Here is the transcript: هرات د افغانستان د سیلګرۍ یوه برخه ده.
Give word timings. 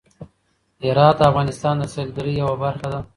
هرات 0.83 1.15
د 1.19 1.21
افغانستان 1.31 1.75
د 1.79 1.83
سیلګرۍ 1.93 2.33
یوه 2.41 2.55
برخه 2.63 2.87
ده. 2.93 2.99